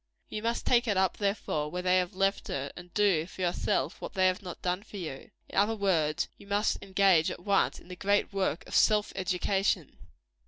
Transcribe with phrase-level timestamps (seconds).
[0.29, 4.01] You must take it up, therefore, where they have left it; and do, for yourself,
[4.01, 5.29] what they have not done for you.
[5.47, 9.99] In other words, you must engage, at once, in the great work of self education.